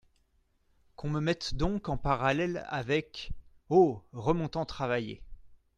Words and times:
Qu’on 0.95 1.11
me 1.11 1.19
mette 1.19 1.53
donc 1.53 1.87
en 1.87 1.95
parallèle 1.95 2.65
avec… 2.71 3.33
oh! 3.69 4.01
remontant 4.13 4.65
travailler. 4.65 5.21